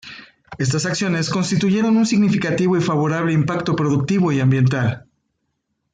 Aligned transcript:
Estas 0.57 0.87
acciones 0.87 1.29
constituyeron 1.29 1.95
un 1.95 2.07
significativo 2.07 2.75
y 2.75 2.81
favorable 2.81 3.33
impacto 3.33 3.75
productivo 3.75 4.31
y 4.31 4.39
ambiental. 4.39 5.05